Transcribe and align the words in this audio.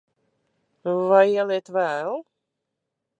Vai 1.09 1.21
ieliet 1.35 1.71
vēl? 1.77 2.17